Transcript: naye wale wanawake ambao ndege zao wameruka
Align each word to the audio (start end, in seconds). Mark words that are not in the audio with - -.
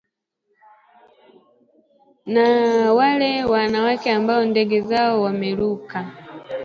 naye 2.33 2.89
wale 2.89 3.43
wanawake 3.45 4.11
ambao 4.11 4.45
ndege 4.45 4.81
zao 4.81 5.21
wameruka 5.21 6.05